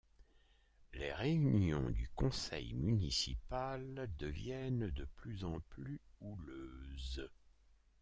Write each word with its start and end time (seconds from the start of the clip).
Les 0.95 1.13
réunions 1.13 1.91
du 1.91 2.09
conseil 2.15 2.73
municipal 2.73 4.09
deviennent 4.17 4.89
de 4.89 5.05
plus 5.15 5.45
en 5.45 5.59
plus 5.69 6.01
houleuses. 6.21 7.29